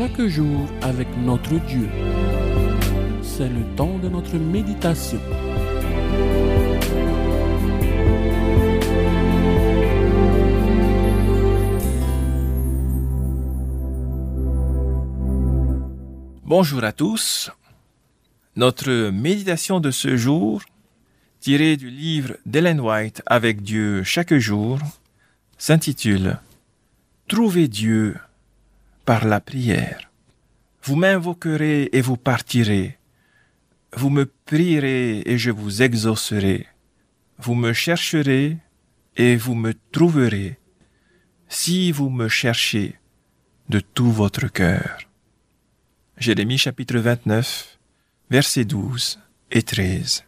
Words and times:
chaque 0.00 0.22
jour 0.28 0.66
avec 0.80 1.08
notre 1.18 1.58
Dieu. 1.66 1.86
C'est 3.22 3.50
le 3.50 3.76
temps 3.76 3.98
de 3.98 4.08
notre 4.08 4.34
méditation. 4.38 5.20
Bonjour 16.46 16.82
à 16.82 16.92
tous. 16.92 17.50
Notre 18.56 19.10
méditation 19.10 19.80
de 19.80 19.90
ce 19.90 20.16
jour, 20.16 20.62
tirée 21.40 21.76
du 21.76 21.90
livre 21.90 22.38
d'Ellen 22.46 22.80
White 22.80 23.22
Avec 23.26 23.60
Dieu 23.60 24.02
chaque 24.02 24.32
jour, 24.32 24.78
s'intitule 25.58 26.38
Trouvez 27.28 27.68
Dieu 27.68 28.16
par 29.04 29.26
la 29.26 29.40
prière. 29.40 30.10
Vous 30.82 30.96
m'invoquerez 30.96 31.90
et 31.92 32.00
vous 32.00 32.16
partirez. 32.16 32.98
Vous 33.96 34.10
me 34.10 34.26
prierez 34.26 35.22
et 35.26 35.38
je 35.38 35.50
vous 35.50 35.82
exaucerai. 35.82 36.66
Vous 37.38 37.54
me 37.54 37.72
chercherez 37.72 38.58
et 39.16 39.36
vous 39.36 39.54
me 39.54 39.74
trouverez 39.92 40.58
si 41.48 41.92
vous 41.92 42.10
me 42.10 42.28
cherchez 42.28 42.96
de 43.68 43.80
tout 43.80 44.12
votre 44.12 44.48
cœur. 44.48 44.98
Jérémie 46.16 46.58
chapitre 46.58 46.98
29, 46.98 47.78
versets 48.30 48.64
12 48.64 49.18
et 49.50 49.62
13. 49.62 50.24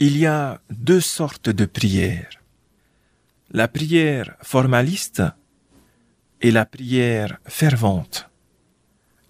Il 0.00 0.16
y 0.16 0.26
a 0.26 0.60
deux 0.70 1.00
sortes 1.00 1.50
de 1.50 1.64
prières. 1.64 2.30
La 3.50 3.68
prière 3.68 4.36
formaliste 4.42 5.22
et 6.44 6.50
la 6.50 6.66
prière 6.66 7.38
fervente. 7.46 8.28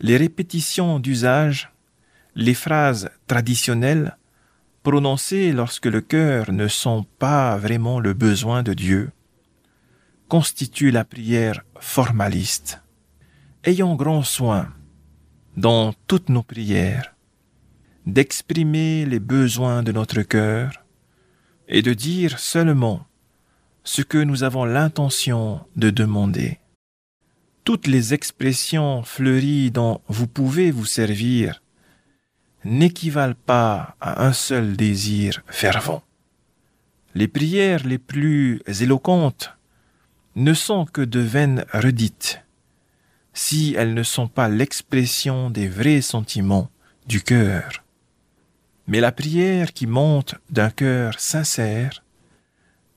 Les 0.01 0.17
répétitions 0.17 0.99
d'usage, 0.99 1.71
les 2.35 2.55
phrases 2.55 3.09
traditionnelles 3.29 4.19
prononcées 4.83 5.53
lorsque 5.53 5.87
le 5.87 6.01
cœur 6.01 6.51
ne 6.51 6.67
sent 6.67 7.07
pas 7.21 7.57
vraiment 7.57 8.01
le 8.01 8.15
besoin 8.15 8.65
de 8.65 8.75
Dieu, 8.75 9.13
constituent 10.27 10.91
la 10.91 11.05
prière 11.05 11.63
formaliste. 11.79 12.83
Ayons 13.63 13.95
grand 13.95 14.25
soin 14.25 14.73
dans 15.57 15.95
toutes 16.09 16.31
nos 16.31 16.43
prières, 16.43 17.15
d'exprimer 18.07 19.07
les 19.07 19.21
besoins 19.21 19.85
de 19.85 19.93
notre 19.93 20.23
cœur 20.23 20.85
et 21.69 21.81
de 21.81 21.95
dire 21.95 22.41
seulement 22.41 23.07
ce 23.85 24.03
que 24.03 24.19
nous 24.19 24.43
avons 24.43 24.65
l'intention 24.65 25.61
de 25.77 25.91
demander. 25.91 26.59
Toutes 27.65 27.87
les 27.87 28.13
expressions 28.13 29.03
fleuries 29.05 29.71
dont 29.71 30.03
vous 30.09 30.27
pouvez 30.27 30.71
vous 30.71 30.85
servir 30.85 31.63
n'équivalent 32.65 33.35
pas 33.47 33.97
à 34.03 34.27
un 34.27 34.35
seul 34.35 34.77
désir 34.77 35.43
fervent. 35.47 36.03
Les 37.15 37.27
prières 37.27 37.87
les 37.87 37.97
plus 37.97 38.61
éloquentes 38.67 39.57
ne 40.37 40.53
sont 40.53 40.85
que 40.85 41.01
de 41.01 41.21
vaines 41.21 41.65
redites 41.73 42.43
si 43.33 43.75
elles 43.79 43.95
ne 43.95 44.03
sont 44.03 44.29
pas 44.29 44.49
l'expression 44.51 45.49
des 45.49 45.67
vrais 45.67 46.03
sentiments 46.03 46.71
du 47.07 47.23
cœur. 47.23 47.83
Mais 48.87 49.01
la 49.01 49.11
prière 49.11 49.73
qui 49.73 49.87
monte 49.87 50.35
d'un 50.51 50.71
cœur 50.71 51.19
sincère, 51.19 52.05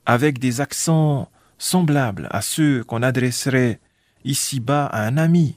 avec 0.04 0.38
des 0.38 0.60
accents 0.60 1.30
semblables 1.56 2.28
à 2.30 2.42
ceux 2.42 2.84
qu'on 2.84 3.02
adresserait 3.02 3.80
ici-bas 4.24 4.86
à 4.86 5.06
un 5.06 5.16
ami, 5.16 5.56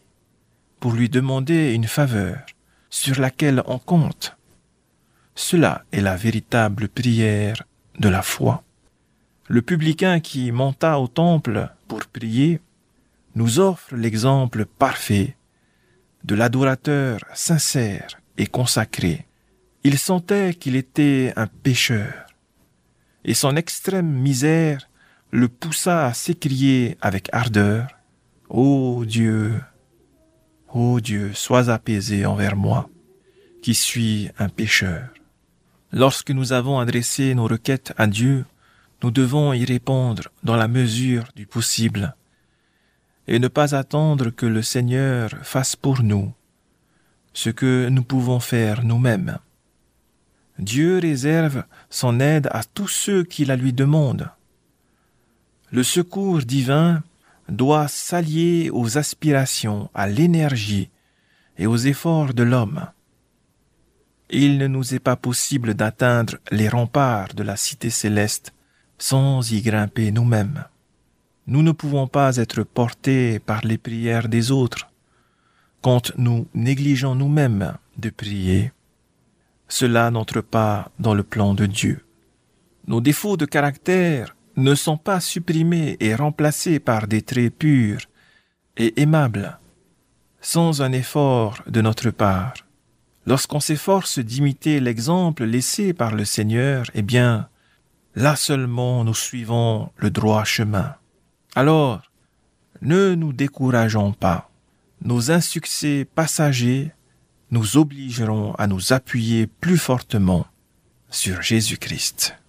pour 0.79 0.93
lui 0.93 1.09
demander 1.09 1.73
une 1.73 1.87
faveur 1.87 2.37
sur 2.89 3.19
laquelle 3.19 3.63
on 3.65 3.79
compte. 3.79 4.37
Cela 5.35 5.85
est 5.91 6.01
la 6.01 6.15
véritable 6.15 6.87
prière 6.89 7.63
de 7.99 8.09
la 8.09 8.21
foi. 8.21 8.63
Le 9.47 9.61
publicain 9.61 10.19
qui 10.19 10.51
monta 10.51 10.99
au 10.99 11.07
temple 11.07 11.69
pour 11.87 12.05
prier 12.05 12.59
nous 13.35 13.59
offre 13.59 13.95
l'exemple 13.95 14.65
parfait 14.65 15.35
de 16.23 16.35
l'adorateur 16.35 17.19
sincère 17.33 18.19
et 18.37 18.47
consacré. 18.47 19.25
Il 19.83 19.97
sentait 19.97 20.53
qu'il 20.53 20.75
était 20.75 21.33
un 21.35 21.47
pécheur, 21.47 22.27
et 23.25 23.33
son 23.33 23.55
extrême 23.55 24.11
misère 24.11 24.87
le 25.31 25.47
poussa 25.47 26.05
à 26.05 26.13
s'écrier 26.13 26.97
avec 27.01 27.29
ardeur 27.31 27.87
Ô 28.53 29.05
Dieu, 29.05 29.61
ô 30.73 30.99
Dieu, 30.99 31.31
sois 31.33 31.69
apaisé 31.69 32.25
envers 32.25 32.57
moi, 32.57 32.89
qui 33.61 33.73
suis 33.73 34.29
un 34.39 34.49
pécheur. 34.49 35.07
Lorsque 35.93 36.31
nous 36.31 36.51
avons 36.51 36.77
adressé 36.77 37.33
nos 37.33 37.47
requêtes 37.47 37.93
à 37.95 38.07
Dieu, 38.07 38.43
nous 39.03 39.09
devons 39.09 39.53
y 39.53 39.63
répondre 39.63 40.23
dans 40.43 40.57
la 40.57 40.67
mesure 40.67 41.29
du 41.33 41.45
possible 41.45 42.13
et 43.25 43.39
ne 43.39 43.47
pas 43.47 43.73
attendre 43.73 44.31
que 44.31 44.45
le 44.45 44.61
Seigneur 44.61 45.29
fasse 45.43 45.77
pour 45.77 46.03
nous 46.03 46.33
ce 47.31 47.49
que 47.49 47.87
nous 47.87 48.03
pouvons 48.03 48.41
faire 48.41 48.83
nous-mêmes. 48.83 49.37
Dieu 50.59 50.99
réserve 50.99 51.63
son 51.89 52.19
aide 52.19 52.49
à 52.51 52.65
tous 52.65 52.89
ceux 52.89 53.23
qui 53.23 53.45
la 53.45 53.55
lui 53.55 53.71
demandent. 53.71 54.29
Le 55.71 55.83
secours 55.83 56.39
divin 56.39 57.01
doit 57.51 57.87
s'allier 57.87 58.69
aux 58.71 58.97
aspirations, 58.97 59.89
à 59.93 60.07
l'énergie 60.07 60.89
et 61.57 61.67
aux 61.67 61.77
efforts 61.77 62.33
de 62.33 62.43
l'homme. 62.43 62.87
Il 64.29 64.57
ne 64.57 64.67
nous 64.67 64.95
est 64.95 64.99
pas 64.99 65.17
possible 65.17 65.73
d'atteindre 65.73 66.37
les 66.49 66.69
remparts 66.69 67.33
de 67.33 67.43
la 67.43 67.57
cité 67.57 67.89
céleste 67.89 68.53
sans 68.97 69.51
y 69.51 69.61
grimper 69.61 70.11
nous-mêmes. 70.11 70.63
Nous 71.47 71.61
ne 71.61 71.73
pouvons 71.73 72.07
pas 72.07 72.37
être 72.37 72.63
portés 72.63 73.39
par 73.39 73.61
les 73.65 73.77
prières 73.77 74.29
des 74.29 74.51
autres 74.51 74.89
quand 75.81 76.13
nous 76.17 76.47
négligeons 76.53 77.15
nous-mêmes 77.15 77.73
de 77.97 78.09
prier. 78.09 78.71
Cela 79.67 80.11
n'entre 80.11 80.39
pas 80.39 80.91
dans 80.99 81.13
le 81.13 81.23
plan 81.23 81.53
de 81.53 81.65
Dieu. 81.65 82.05
Nos 82.87 83.01
défauts 83.01 83.37
de 83.37 83.45
caractère 83.45 84.35
ne 84.55 84.75
sont 84.75 84.97
pas 84.97 85.19
supprimés 85.19 85.97
et 85.99 86.15
remplacés 86.15 86.79
par 86.79 87.07
des 87.07 87.21
traits 87.21 87.57
purs 87.57 88.01
et 88.77 89.01
aimables, 89.01 89.59
sans 90.41 90.81
un 90.81 90.91
effort 90.91 91.61
de 91.67 91.81
notre 91.81 92.09
part. 92.09 92.53
Lorsqu'on 93.25 93.59
s'efforce 93.59 94.19
d'imiter 94.19 94.79
l'exemple 94.79 95.43
laissé 95.43 95.93
par 95.93 96.15
le 96.15 96.25
Seigneur, 96.25 96.87
eh 96.93 97.01
bien, 97.01 97.47
là 98.15 98.35
seulement 98.35 99.03
nous 99.03 99.13
suivons 99.13 99.91
le 99.97 100.09
droit 100.09 100.43
chemin. 100.43 100.95
Alors, 101.55 102.01
ne 102.81 103.13
nous 103.13 103.33
décourageons 103.33 104.13
pas. 104.13 104.49
Nos 105.03 105.31
insuccès 105.31 106.07
passagers 106.15 106.91
nous 107.51 107.77
obligeront 107.77 108.53
à 108.55 108.67
nous 108.67 108.93
appuyer 108.93 109.45
plus 109.45 109.77
fortement 109.77 110.47
sur 111.09 111.41
Jésus-Christ. 111.41 112.40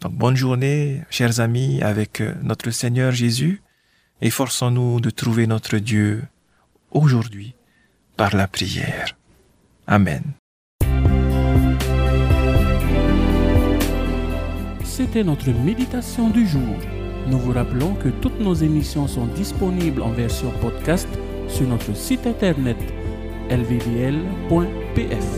Donc 0.00 0.12
bonne 0.12 0.36
journée, 0.36 1.02
chers 1.10 1.40
amis, 1.40 1.82
avec 1.82 2.22
notre 2.42 2.70
Seigneur 2.70 3.12
Jésus, 3.12 3.62
et 4.20 4.30
forçons-nous 4.30 5.00
de 5.00 5.10
trouver 5.10 5.46
notre 5.46 5.78
Dieu 5.78 6.24
aujourd'hui 6.92 7.54
par 8.16 8.34
la 8.36 8.48
prière. 8.48 9.16
Amen. 9.86 10.22
C'était 14.84 15.24
notre 15.24 15.50
méditation 15.50 16.28
du 16.30 16.46
jour. 16.46 16.76
Nous 17.28 17.38
vous 17.38 17.52
rappelons 17.52 17.94
que 17.94 18.08
toutes 18.08 18.40
nos 18.40 18.54
émissions 18.54 19.06
sont 19.06 19.26
disponibles 19.26 20.02
en 20.02 20.10
version 20.10 20.50
podcast 20.60 21.08
sur 21.48 21.66
notre 21.66 21.94
site 21.94 22.26
internet 22.26 22.76
lvdl.pf. 23.50 25.37